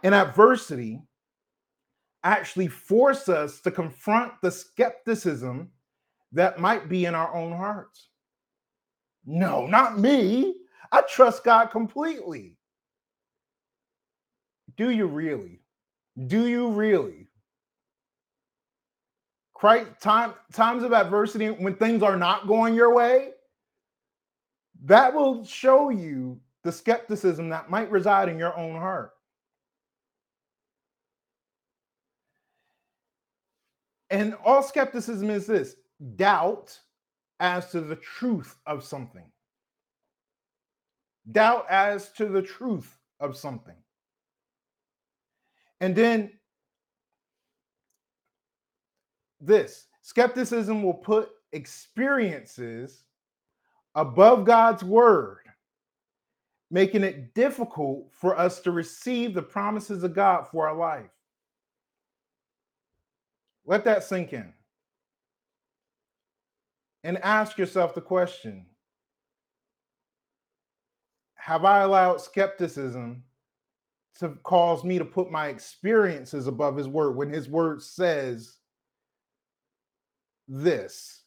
and 0.04 0.14
adversity 0.14 1.02
actually 2.22 2.68
force 2.68 3.28
us 3.28 3.60
to 3.62 3.72
confront 3.72 4.32
the 4.42 4.52
skepticism 4.52 5.72
that 6.30 6.60
might 6.60 6.88
be 6.88 7.06
in 7.06 7.16
our 7.16 7.34
own 7.34 7.50
hearts. 7.50 8.10
No, 9.26 9.66
not 9.66 9.98
me. 9.98 10.54
I 10.92 11.02
trust 11.12 11.42
God 11.42 11.72
completely. 11.72 12.56
Do 14.76 14.90
you 14.90 15.06
really? 15.06 15.62
Do 16.28 16.46
you 16.46 16.70
really? 16.70 17.27
Christ, 19.58 19.90
time, 20.00 20.34
times 20.52 20.84
of 20.84 20.92
adversity, 20.92 21.48
when 21.48 21.74
things 21.74 22.00
are 22.04 22.16
not 22.16 22.46
going 22.46 22.74
your 22.74 22.94
way, 22.94 23.30
that 24.84 25.12
will 25.12 25.44
show 25.44 25.90
you 25.90 26.38
the 26.62 26.70
skepticism 26.70 27.48
that 27.48 27.68
might 27.68 27.90
reside 27.90 28.28
in 28.28 28.38
your 28.38 28.56
own 28.56 28.76
heart. 28.76 29.10
And 34.10 34.36
all 34.44 34.62
skepticism 34.62 35.28
is 35.28 35.46
this 35.46 35.74
doubt 36.14 36.78
as 37.40 37.72
to 37.72 37.80
the 37.80 37.96
truth 37.96 38.56
of 38.64 38.84
something. 38.84 39.28
Doubt 41.32 41.66
as 41.68 42.12
to 42.12 42.26
the 42.26 42.42
truth 42.42 42.96
of 43.18 43.36
something. 43.36 43.76
And 45.80 45.96
then 45.96 46.30
this 49.40 49.86
skepticism 50.02 50.82
will 50.82 50.94
put 50.94 51.30
experiences 51.52 53.04
above 53.94 54.44
God's 54.44 54.84
word, 54.84 55.40
making 56.70 57.02
it 57.02 57.34
difficult 57.34 58.08
for 58.12 58.38
us 58.38 58.60
to 58.60 58.70
receive 58.70 59.34
the 59.34 59.42
promises 59.42 60.02
of 60.04 60.14
God 60.14 60.46
for 60.48 60.68
our 60.68 60.76
life. 60.76 61.10
Let 63.66 63.84
that 63.84 64.04
sink 64.04 64.32
in. 64.32 64.52
And 67.04 67.18
ask 67.18 67.58
yourself 67.58 67.94
the 67.94 68.00
question 68.00 68.66
Have 71.34 71.64
I 71.64 71.80
allowed 71.80 72.20
skepticism 72.20 73.22
to 74.18 74.30
cause 74.42 74.84
me 74.84 74.98
to 74.98 75.04
put 75.04 75.30
my 75.30 75.48
experiences 75.48 76.48
above 76.48 76.76
his 76.76 76.88
word 76.88 77.12
when 77.12 77.30
his 77.30 77.48
word 77.48 77.82
says 77.82 78.57
this. 80.48 81.22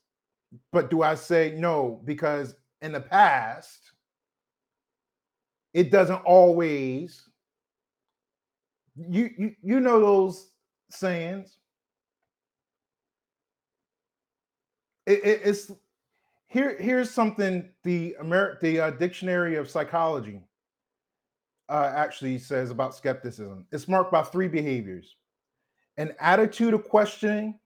But 0.71 0.89
do 0.89 1.01
I 1.01 1.15
say 1.15 1.55
no? 1.57 2.01
Because 2.03 2.55
in 2.81 2.91
the 2.91 2.99
past, 2.99 3.91
it 5.73 5.91
doesn't 5.91 6.23
always. 6.25 7.23
You 8.95 9.29
you 9.37 9.55
you 9.63 9.79
know 9.79 9.99
those 10.01 10.51
sayings. 10.89 11.57
It, 15.05 15.23
it, 15.23 15.41
it's 15.45 15.71
here. 16.47 16.75
Here's 16.77 17.09
something 17.09 17.69
the 17.83 18.15
Amer- 18.19 18.57
the 18.61 18.81
uh, 18.81 18.91
Dictionary 18.91 19.55
of 19.55 19.69
Psychology 19.69 20.41
uh, 21.69 21.93
actually 21.95 22.37
says 22.37 22.69
about 22.69 22.93
skepticism. 22.93 23.65
It's 23.71 23.87
marked 23.87 24.11
by 24.11 24.23
three 24.23 24.49
behaviors: 24.49 25.15
an 25.95 26.13
attitude 26.19 26.73
of 26.73 26.83
questioning, 26.83 27.57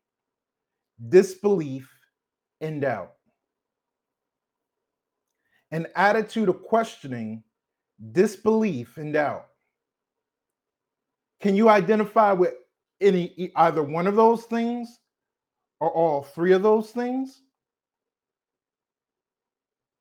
disbelief, 1.10 1.90
and 2.62 2.82
doubt. 2.82 3.14
An 5.72 5.88
attitude 5.96 6.50
of 6.50 6.64
questioning, 6.64 7.44
disbelief, 8.12 8.98
and 8.98 9.14
doubt. 9.14 9.48
Can 11.42 11.56
you 11.56 11.70
identify 11.70 12.32
with 12.32 12.54
any 13.02 13.52
either 13.56 13.84
one 13.84 14.08
of 14.08 14.16
those 14.16 14.44
things 14.46 15.00
or 15.80 15.92
all 15.92 16.24
three 16.24 16.54
of 16.54 16.64
those 16.64 16.92
things? 16.92 17.42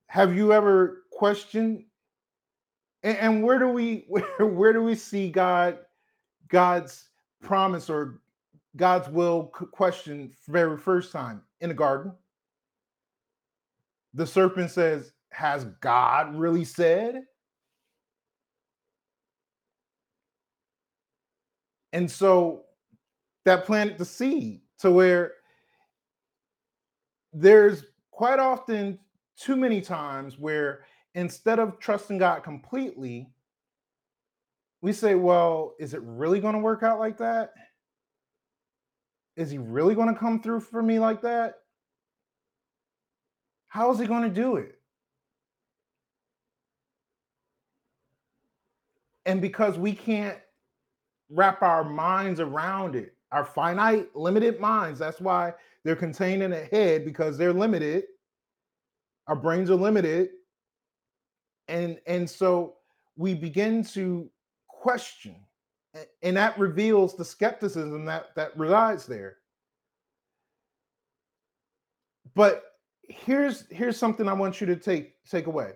Have 0.06 0.36
you 0.36 0.52
ever 0.52 1.02
questioned 1.10 1.84
and, 3.04 3.42
where 3.42 3.58
do 3.58 3.68
we 3.68 4.04
where, 4.08 4.24
where 4.46 4.72
do 4.72 4.82
we 4.82 4.94
see 4.94 5.30
God 5.30 5.78
God's 6.48 7.08
promise 7.42 7.90
or 7.90 8.20
God's 8.76 9.08
will 9.08 9.44
question 9.72 10.32
very 10.48 10.76
first 10.76 11.12
time 11.12 11.42
in 11.60 11.68
the 11.68 11.74
garden. 11.74 12.12
The 14.14 14.26
serpent 14.26 14.70
says, 14.70 15.12
Has 15.30 15.64
God 15.80 16.34
really 16.34 16.64
said? 16.64 17.22
And 21.92 22.10
so 22.10 22.62
that 23.44 23.64
planted 23.64 23.98
the 23.98 24.04
seed 24.04 24.62
to 24.80 24.90
where 24.90 25.34
there's 27.32 27.84
quite 28.10 28.38
often 28.38 28.98
too 29.36 29.56
many 29.56 29.80
times 29.80 30.38
where 30.38 30.84
instead 31.14 31.58
of 31.58 31.78
trusting 31.78 32.18
God 32.18 32.42
completely, 32.42 33.28
we 34.80 34.92
say, 34.92 35.14
well, 35.14 35.74
is 35.78 35.94
it 35.94 36.00
really 36.02 36.40
going 36.40 36.54
to 36.54 36.60
work 36.60 36.82
out 36.82 36.98
like 36.98 37.16
that? 37.18 37.52
Is 39.36 39.50
he 39.50 39.58
really 39.58 39.94
going 39.94 40.12
to 40.12 40.18
come 40.18 40.40
through 40.40 40.60
for 40.60 40.82
me 40.82 40.98
like 40.98 41.22
that? 41.22 41.54
How 43.68 43.90
is 43.90 43.98
he 43.98 44.06
going 44.06 44.22
to 44.22 44.28
do 44.28 44.56
it? 44.56 44.78
And 49.26 49.40
because 49.40 49.78
we 49.78 49.92
can't 49.92 50.38
wrap 51.30 51.62
our 51.62 51.82
minds 51.82 52.38
around 52.38 52.94
it, 52.94 53.14
our 53.32 53.44
finite, 53.44 54.14
limited 54.14 54.60
minds, 54.60 54.98
that's 54.98 55.20
why 55.20 55.52
they're 55.82 55.96
contained 55.96 56.42
in 56.42 56.52
a 56.52 56.64
head 56.66 57.04
because 57.04 57.36
they're 57.36 57.52
limited. 57.52 58.04
Our 59.26 59.36
brains 59.36 59.70
are 59.70 59.76
limited. 59.76 60.28
And 61.66 61.98
and 62.06 62.28
so 62.28 62.76
we 63.16 63.34
begin 63.34 63.82
to 63.84 64.30
question 64.68 65.36
and 66.22 66.36
that 66.36 66.58
reveals 66.58 67.16
the 67.16 67.24
skepticism 67.24 68.04
that 68.04 68.34
that 68.34 68.56
resides 68.56 69.06
there. 69.06 69.36
But 72.34 72.64
here's 73.08 73.64
here's 73.70 73.98
something 73.98 74.28
i 74.28 74.32
want 74.32 74.60
you 74.60 74.66
to 74.66 74.76
take 74.76 75.14
take 75.28 75.46
away. 75.46 75.72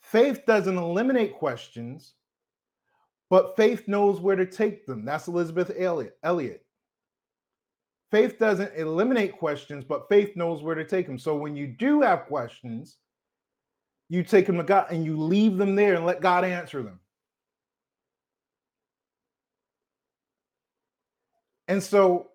Faith 0.00 0.44
doesn't 0.46 0.76
eliminate 0.76 1.34
questions 1.34 2.14
but 3.30 3.56
faith 3.56 3.88
knows 3.88 4.20
where 4.20 4.36
to 4.36 4.44
take 4.44 4.86
them. 4.86 5.04
That's 5.04 5.28
elisabeth 5.28 5.72
elliot 5.76 6.16
elliot. 6.22 6.64
Faith 8.10 8.38
doesn't 8.38 8.74
eliminate 8.76 9.32
questions 9.38 9.84
but 9.84 10.08
faith 10.08 10.36
knows 10.36 10.62
where 10.62 10.74
to 10.74 10.84
take 10.84 11.06
them. 11.06 11.18
So 11.18 11.34
when 11.36 11.56
you 11.56 11.66
do 11.66 12.02
have 12.02 12.26
questions 12.26 12.98
you 14.08 14.22
take 14.22 14.46
them 14.46 14.58
to 14.58 14.62
god 14.62 14.88
and 14.90 15.04
you 15.04 15.16
leave 15.16 15.56
them 15.56 15.74
there 15.74 15.94
and 15.94 16.04
let 16.04 16.20
god 16.20 16.44
answer 16.44 16.82
them 16.82 17.00
And 21.68 21.82
so 21.82 22.28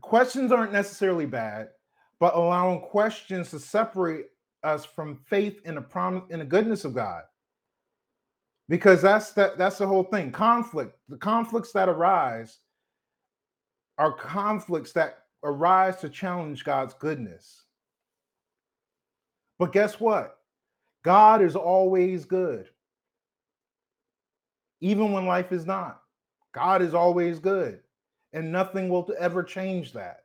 questions 0.00 0.52
aren't 0.52 0.72
necessarily 0.72 1.26
bad, 1.26 1.68
but 2.18 2.34
allowing 2.34 2.80
questions 2.80 3.50
to 3.50 3.58
separate 3.58 4.26
us 4.62 4.84
from 4.84 5.16
faith 5.26 5.60
in 5.64 5.74
the 5.74 5.80
promise 5.80 6.24
in 6.30 6.38
the 6.38 6.44
goodness 6.44 6.84
of 6.84 6.94
God. 6.94 7.22
Because 8.68 9.02
that's 9.02 9.32
that 9.32 9.58
that's 9.58 9.78
the 9.78 9.86
whole 9.86 10.04
thing. 10.04 10.30
Conflict, 10.30 10.96
the 11.08 11.16
conflicts 11.16 11.72
that 11.72 11.88
arise 11.88 12.58
are 13.98 14.12
conflicts 14.12 14.92
that 14.92 15.24
arise 15.42 15.96
to 15.98 16.08
challenge 16.08 16.64
God's 16.64 16.94
goodness. 16.94 17.64
But 19.58 19.72
guess 19.72 20.00
what? 20.00 20.38
God 21.04 21.42
is 21.42 21.56
always 21.56 22.24
good. 22.24 22.68
Even 24.80 25.12
when 25.12 25.26
life 25.26 25.52
is 25.52 25.66
not. 25.66 26.00
God 26.52 26.80
is 26.80 26.94
always 26.94 27.38
good 27.38 27.80
and 28.32 28.52
nothing 28.52 28.88
will 28.88 29.12
ever 29.18 29.42
change 29.42 29.92
that. 29.92 30.24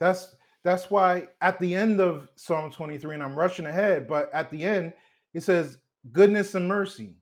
That's 0.00 0.34
that's 0.64 0.90
why 0.90 1.28
at 1.42 1.58
the 1.60 1.74
end 1.74 2.00
of 2.00 2.28
Psalm 2.36 2.70
23, 2.70 3.14
and 3.14 3.22
I'm 3.22 3.34
rushing 3.34 3.66
ahead, 3.66 4.08
but 4.08 4.32
at 4.32 4.50
the 4.50 4.64
end, 4.64 4.94
it 5.34 5.42
says, 5.42 5.76
goodness 6.10 6.54
and 6.54 6.66
mercy, 6.66 7.16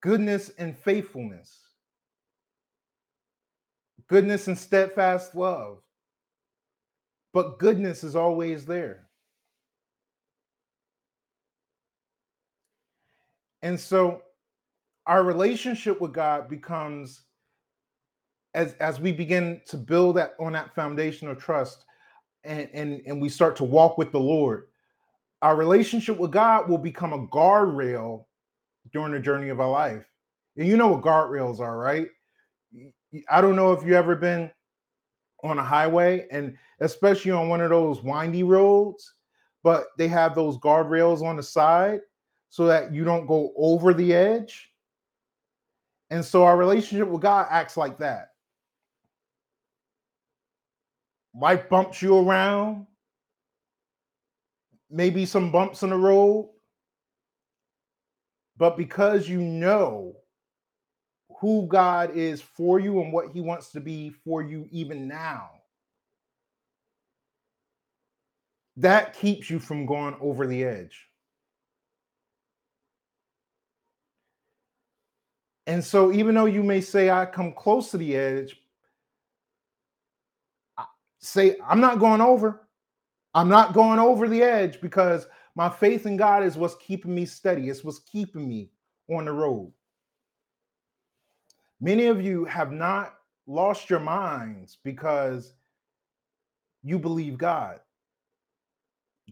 goodness 0.00 0.52
and 0.58 0.78
faithfulness, 0.78 1.58
goodness 4.06 4.46
and 4.46 4.56
steadfast 4.56 5.34
love. 5.34 5.78
But 7.32 7.58
goodness 7.58 8.04
is 8.04 8.16
always 8.16 8.64
there. 8.64 9.08
And 13.62 13.78
so 13.78 14.22
our 15.06 15.22
relationship 15.22 16.00
with 16.00 16.12
God 16.12 16.48
becomes 16.48 17.22
as 18.54 18.74
as 18.74 19.00
we 19.00 19.12
begin 19.12 19.60
to 19.66 19.76
build 19.76 20.16
that 20.16 20.34
on 20.40 20.52
that 20.52 20.74
foundation 20.74 21.28
of 21.28 21.38
trust 21.38 21.84
and 22.44 22.68
and 22.72 23.02
and 23.06 23.20
we 23.20 23.28
start 23.28 23.56
to 23.56 23.64
walk 23.64 23.98
with 23.98 24.12
the 24.12 24.20
Lord, 24.20 24.64
our 25.42 25.56
relationship 25.56 26.18
with 26.18 26.30
God 26.30 26.68
will 26.68 26.78
become 26.78 27.12
a 27.12 27.26
guardrail 27.28 28.24
during 28.92 29.12
the 29.12 29.20
journey 29.20 29.48
of 29.48 29.60
our 29.60 29.70
life. 29.70 30.04
And 30.56 30.66
you 30.66 30.76
know 30.76 30.88
what 30.88 31.02
guardrails 31.02 31.60
are, 31.60 31.78
right? 31.78 32.08
I 33.28 33.40
don't 33.40 33.56
know 33.56 33.72
if 33.72 33.82
you've 33.82 33.92
ever 33.92 34.16
been 34.16 34.50
on 35.44 35.58
a 35.58 35.64
highway 35.64 36.26
and 36.30 36.56
especially 36.80 37.30
on 37.30 37.48
one 37.48 37.60
of 37.60 37.70
those 37.70 38.02
windy 38.02 38.42
roads, 38.42 39.14
but 39.62 39.86
they 39.98 40.08
have 40.08 40.34
those 40.34 40.58
guardrails 40.58 41.22
on 41.22 41.36
the 41.36 41.42
side 41.42 42.00
so 42.48 42.66
that 42.66 42.92
you 42.92 43.04
don't 43.04 43.26
go 43.26 43.52
over 43.56 43.92
the 43.92 44.14
edge. 44.14 44.70
And 46.10 46.24
so 46.24 46.44
our 46.44 46.56
relationship 46.56 47.08
with 47.08 47.22
God 47.22 47.46
acts 47.50 47.76
like 47.76 47.98
that. 47.98 48.30
Life 51.34 51.68
bumps 51.68 52.00
you 52.00 52.16
around, 52.16 52.86
maybe 54.90 55.26
some 55.26 55.50
bumps 55.50 55.82
in 55.82 55.90
the 55.90 55.96
road. 55.96 56.50
But 58.56 58.78
because 58.78 59.28
you 59.28 59.42
know 59.42 60.14
who 61.40 61.66
God 61.66 62.16
is 62.16 62.40
for 62.40 62.80
you 62.80 63.02
and 63.02 63.12
what 63.12 63.32
he 63.32 63.40
wants 63.40 63.70
to 63.72 63.80
be 63.80 64.10
for 64.24 64.42
you 64.42 64.66
even 64.70 65.06
now, 65.06 65.50
that 68.78 69.14
keeps 69.18 69.50
you 69.50 69.58
from 69.58 69.84
going 69.84 70.16
over 70.20 70.46
the 70.46 70.64
edge. 70.64 71.05
And 75.66 75.84
so, 75.84 76.12
even 76.12 76.34
though 76.34 76.46
you 76.46 76.62
may 76.62 76.80
say, 76.80 77.10
I 77.10 77.26
come 77.26 77.52
close 77.52 77.90
to 77.90 77.98
the 77.98 78.16
edge, 78.16 78.60
say, 81.18 81.56
I'm 81.66 81.80
not 81.80 81.98
going 81.98 82.20
over. 82.20 82.68
I'm 83.34 83.48
not 83.48 83.74
going 83.74 83.98
over 83.98 84.28
the 84.28 84.42
edge 84.42 84.80
because 84.80 85.26
my 85.56 85.68
faith 85.68 86.06
in 86.06 86.16
God 86.16 86.42
is 86.42 86.56
what's 86.56 86.76
keeping 86.76 87.14
me 87.14 87.26
steady. 87.26 87.68
It's 87.68 87.84
what's 87.84 87.98
keeping 87.98 88.48
me 88.48 88.70
on 89.10 89.24
the 89.24 89.32
road. 89.32 89.72
Many 91.80 92.06
of 92.06 92.22
you 92.22 92.44
have 92.46 92.72
not 92.72 93.14
lost 93.46 93.90
your 93.90 94.00
minds 94.00 94.78
because 94.82 95.52
you 96.82 96.98
believe 96.98 97.36
God. 97.36 97.80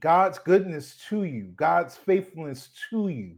God's 0.00 0.38
goodness 0.38 0.96
to 1.08 1.24
you, 1.24 1.52
God's 1.56 1.96
faithfulness 1.96 2.70
to 2.90 3.08
you. 3.08 3.36